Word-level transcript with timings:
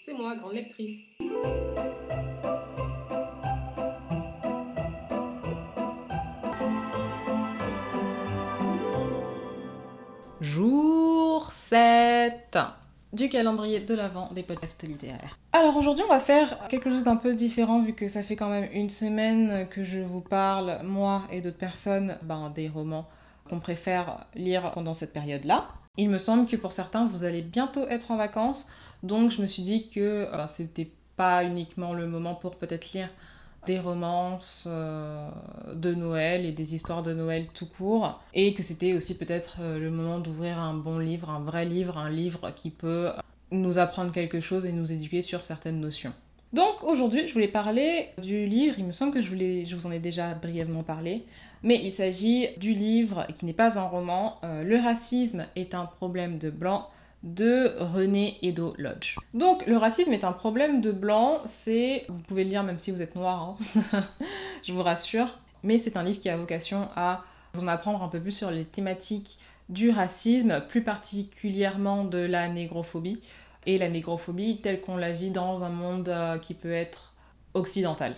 C'est 0.00 0.14
moi, 0.14 0.34
grande 0.36 0.54
lectrice. 0.54 1.04
Jour 10.40 11.52
7 11.52 12.58
du 13.12 13.28
calendrier 13.28 13.80
de 13.80 13.94
l'Avent 13.94 14.30
des 14.32 14.42
podcasts 14.42 14.82
littéraires. 14.82 15.38
Alors 15.52 15.76
aujourd'hui 15.76 16.04
on 16.06 16.12
va 16.12 16.20
faire 16.20 16.68
quelque 16.68 16.90
chose 16.90 17.04
d'un 17.04 17.16
peu 17.16 17.34
différent 17.34 17.80
vu 17.80 17.94
que 17.94 18.06
ça 18.06 18.22
fait 18.22 18.36
quand 18.36 18.50
même 18.50 18.68
une 18.72 18.90
semaine 18.90 19.66
que 19.68 19.82
je 19.82 20.00
vous 20.00 20.20
parle, 20.20 20.78
moi 20.84 21.22
et 21.32 21.40
d'autres 21.40 21.58
personnes, 21.58 22.18
ben, 22.22 22.50
des 22.50 22.68
romans 22.68 23.08
qu'on 23.48 23.60
préfère 23.60 24.26
lire 24.34 24.72
pendant 24.72 24.94
cette 24.94 25.12
période-là. 25.12 25.68
Il 25.96 26.10
me 26.10 26.18
semble 26.18 26.46
que 26.46 26.54
pour 26.54 26.70
certains, 26.70 27.06
vous 27.06 27.24
allez 27.24 27.42
bientôt 27.42 27.86
être 27.88 28.12
en 28.12 28.16
vacances, 28.16 28.68
donc 29.02 29.30
je 29.30 29.40
me 29.40 29.46
suis 29.46 29.62
dit 29.62 29.88
que 29.88 30.00
euh, 30.00 30.46
c'était 30.46 30.90
pas 31.16 31.44
uniquement 31.44 31.94
le 31.94 32.06
moment 32.06 32.34
pour 32.34 32.56
peut-être 32.56 32.92
lire 32.92 33.10
des 33.66 33.78
romances 33.78 34.64
euh, 34.66 35.28
de 35.74 35.94
Noël 35.94 36.46
et 36.46 36.52
des 36.52 36.74
histoires 36.74 37.02
de 37.02 37.12
Noël 37.12 37.46
tout 37.48 37.66
court, 37.66 38.20
et 38.34 38.54
que 38.54 38.62
c'était 38.62 38.94
aussi 38.94 39.16
peut-être 39.18 39.58
euh, 39.60 39.78
le 39.78 39.90
moment 39.90 40.20
d'ouvrir 40.20 40.58
un 40.58 40.74
bon 40.74 40.98
livre, 40.98 41.30
un 41.30 41.40
vrai 41.40 41.64
livre, 41.64 41.98
un 41.98 42.08
livre 42.08 42.52
qui 42.54 42.70
peut 42.70 43.10
nous 43.50 43.78
apprendre 43.78 44.12
quelque 44.12 44.40
chose 44.40 44.64
et 44.64 44.72
nous 44.72 44.92
éduquer 44.92 45.22
sur 45.22 45.42
certaines 45.42 45.80
notions. 45.80 46.12
Donc 46.52 46.82
aujourd'hui, 46.82 47.28
je 47.28 47.34
voulais 47.34 47.48
parler 47.48 48.08
du 48.22 48.46
livre, 48.46 48.76
il 48.78 48.86
me 48.86 48.92
semble 48.92 49.12
que 49.12 49.20
je, 49.20 49.74
vous 49.74 49.86
en 49.86 49.92
ai 49.92 49.98
déjà 49.98 50.34
brièvement 50.34 50.82
parlé, 50.82 51.24
mais 51.62 51.78
il 51.82 51.92
s'agit 51.92 52.48
du 52.56 52.72
livre 52.72 53.26
qui 53.34 53.44
n'est 53.44 53.52
pas 53.52 53.78
un 53.78 53.82
roman, 53.82 54.38
Le 54.42 54.82
racisme 54.82 55.44
est 55.56 55.74
un 55.74 55.84
problème 55.84 56.38
de 56.38 56.48
blanc 56.48 56.88
de 57.22 57.74
René 57.78 58.38
Edo 58.42 58.74
Lodge. 58.78 59.16
Donc 59.34 59.66
le 59.66 59.76
racisme 59.76 60.12
est 60.12 60.24
un 60.24 60.32
problème 60.32 60.80
de 60.80 60.92
blanc, 60.92 61.40
c'est, 61.44 62.04
vous 62.08 62.20
pouvez 62.20 62.44
le 62.44 62.50
lire 62.50 62.62
même 62.62 62.78
si 62.78 62.90
vous 62.90 63.02
êtes 63.02 63.16
noir, 63.16 63.56
hein. 63.92 64.00
je 64.62 64.72
vous 64.72 64.82
rassure, 64.82 65.38
mais 65.62 65.78
c'est 65.78 65.96
un 65.96 66.02
livre 66.02 66.20
qui 66.20 66.28
a 66.28 66.36
vocation 66.36 66.88
à 66.94 67.24
vous 67.54 67.64
en 67.64 67.68
apprendre 67.68 68.02
un 68.02 68.08
peu 68.08 68.20
plus 68.20 68.36
sur 68.36 68.50
les 68.50 68.64
thématiques 68.64 69.38
du 69.68 69.90
racisme, 69.90 70.62
plus 70.68 70.82
particulièrement 70.82 72.04
de 72.04 72.18
la 72.18 72.48
négrophobie 72.48 73.20
et 73.66 73.78
la 73.78 73.88
négrophobie 73.88 74.60
telle 74.62 74.80
qu'on 74.80 74.96
la 74.96 75.12
vit 75.12 75.30
dans 75.30 75.62
un 75.64 75.68
monde 75.68 76.08
euh, 76.08 76.38
qui 76.38 76.54
peut 76.54 76.72
être 76.72 77.14
occidental 77.54 78.14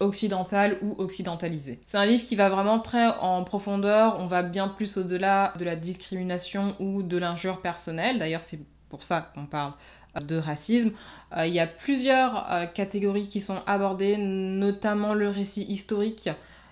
occidental 0.00 0.78
ou 0.82 0.94
occidentalisé. 0.98 1.80
C'est 1.86 1.98
un 1.98 2.06
livre 2.06 2.24
qui 2.24 2.36
va 2.36 2.48
vraiment 2.48 2.78
très 2.78 3.08
en 3.20 3.44
profondeur, 3.44 4.16
on 4.18 4.26
va 4.26 4.42
bien 4.42 4.68
plus 4.68 4.96
au-delà 4.96 5.54
de 5.58 5.64
la 5.64 5.76
discrimination 5.76 6.76
ou 6.78 7.02
de 7.02 7.16
l'injure 7.16 7.60
personnelle, 7.60 8.18
d'ailleurs 8.18 8.40
c'est 8.40 8.60
pour 8.88 9.02
ça 9.02 9.20
qu'on 9.34 9.46
parle 9.46 9.72
euh, 10.16 10.20
de 10.20 10.36
racisme. 10.36 10.92
Euh, 11.36 11.46
il 11.46 11.52
y 11.52 11.60
a 11.60 11.66
plusieurs 11.66 12.72
catégories 12.74 13.28
qui 13.28 13.40
sont 13.40 13.60
abordées, 13.66 14.16
notamment 14.16 15.14
le 15.14 15.28
récit 15.28 15.64
historique, 15.64 16.30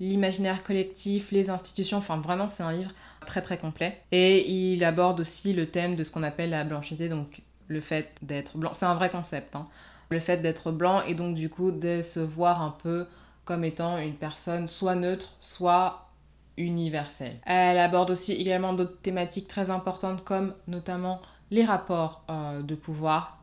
l'imaginaire 0.00 0.62
collectif, 0.62 1.32
les 1.32 1.50
institutions, 1.50 1.98
enfin 1.98 2.18
vraiment 2.18 2.48
c'est 2.48 2.62
un 2.62 2.72
livre 2.72 2.92
très 3.26 3.42
très 3.42 3.58
complet. 3.58 4.00
Et 4.12 4.72
il 4.72 4.84
aborde 4.84 5.20
aussi 5.20 5.52
le 5.52 5.66
thème 5.66 5.96
de 5.96 6.04
ce 6.04 6.12
qu'on 6.12 6.22
appelle 6.22 6.50
la 6.50 6.64
blanchité, 6.64 7.08
donc 7.08 7.42
le 7.66 7.80
fait 7.80 8.14
d'être 8.22 8.56
blanc. 8.56 8.72
C'est 8.74 8.86
un 8.86 8.94
vrai 8.94 9.10
concept, 9.10 9.56
hein. 9.56 9.66
Le 10.10 10.20
fait 10.20 10.38
d'être 10.38 10.72
blanc 10.72 11.02
et 11.06 11.14
donc 11.14 11.34
du 11.34 11.50
coup 11.50 11.70
de 11.70 12.02
se 12.02 12.20
voir 12.20 12.62
un 12.62 12.70
peu 12.82 13.06
comme 13.44 13.64
étant 13.64 13.98
une 13.98 14.14
personne 14.14 14.68
soit 14.68 14.94
neutre, 14.94 15.34
soit 15.40 16.08
universelle. 16.56 17.38
Elle 17.46 17.78
aborde 17.78 18.10
aussi 18.10 18.32
également 18.32 18.72
d'autres 18.72 19.00
thématiques 19.00 19.48
très 19.48 19.70
importantes 19.70 20.24
comme 20.24 20.54
notamment 20.66 21.20
les 21.50 21.64
rapports 21.64 22.22
euh, 22.30 22.62
de 22.62 22.74
pouvoir 22.74 23.38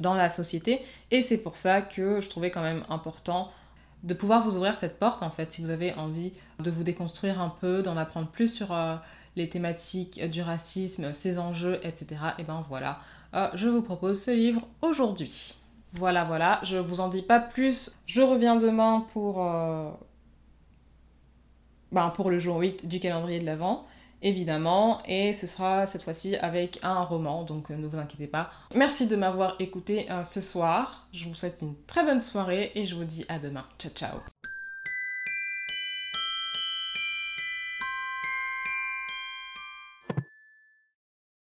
dans 0.00 0.14
la 0.14 0.28
société 0.28 0.82
et 1.10 1.22
c'est 1.22 1.38
pour 1.38 1.56
ça 1.56 1.80
que 1.80 2.20
je 2.20 2.28
trouvais 2.28 2.50
quand 2.50 2.62
même 2.62 2.84
important 2.88 3.50
de 4.02 4.14
pouvoir 4.14 4.42
vous 4.42 4.56
ouvrir 4.56 4.74
cette 4.74 4.98
porte 4.98 5.22
en 5.22 5.30
fait 5.30 5.52
si 5.52 5.62
vous 5.62 5.70
avez 5.70 5.94
envie 5.94 6.32
de 6.60 6.70
vous 6.70 6.82
déconstruire 6.82 7.40
un 7.40 7.48
peu, 7.48 7.82
d'en 7.82 7.96
apprendre 7.96 8.28
plus 8.28 8.52
sur 8.52 8.72
euh, 8.72 8.96
les 9.36 9.48
thématiques 9.48 10.22
du 10.30 10.42
racisme, 10.42 11.12
ses 11.12 11.38
enjeux, 11.38 11.80
etc. 11.82 12.06
Et 12.38 12.44
ben 12.44 12.64
voilà, 12.68 13.00
euh, 13.34 13.48
je 13.54 13.68
vous 13.68 13.82
propose 13.82 14.22
ce 14.22 14.30
livre 14.30 14.62
aujourd'hui. 14.82 15.56
Voilà, 15.92 16.24
voilà, 16.24 16.60
je 16.62 16.76
vous 16.76 17.00
en 17.00 17.08
dis 17.08 17.22
pas 17.22 17.40
plus. 17.40 17.96
Je 18.06 18.20
reviens 18.22 18.56
demain 18.56 19.06
pour, 19.12 19.42
euh, 19.44 19.90
ben, 21.92 22.10
pour 22.10 22.30
le 22.30 22.38
jour 22.38 22.58
8 22.58 22.86
du 22.86 23.00
calendrier 23.00 23.38
de 23.38 23.46
l'Avent, 23.46 23.86
évidemment, 24.20 25.00
et 25.06 25.32
ce 25.32 25.46
sera 25.46 25.86
cette 25.86 26.02
fois-ci 26.02 26.36
avec 26.36 26.78
un 26.82 27.02
roman, 27.02 27.44
donc 27.44 27.70
euh, 27.70 27.76
ne 27.76 27.86
vous 27.86 27.98
inquiétez 27.98 28.26
pas. 28.26 28.48
Merci 28.74 29.06
de 29.06 29.16
m'avoir 29.16 29.56
écouté 29.58 30.06
ce 30.24 30.40
soir. 30.40 31.06
Je 31.12 31.28
vous 31.28 31.34
souhaite 31.34 31.58
une 31.62 31.74
très 31.86 32.04
bonne 32.04 32.20
soirée 32.20 32.72
et 32.74 32.84
je 32.84 32.94
vous 32.94 33.04
dis 33.04 33.24
à 33.28 33.38
demain. 33.38 33.64
Ciao, 33.78 33.92
ciao. 33.92 34.35